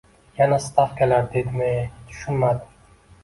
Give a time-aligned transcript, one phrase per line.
[0.37, 2.73] Yana stavkalar deydimiey, tushunmadim